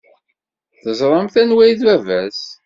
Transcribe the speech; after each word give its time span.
Teẓramt 0.83 1.35
anwa 1.41 1.63
i 1.71 1.73
d 1.79 1.81
baba-s? 1.87 2.41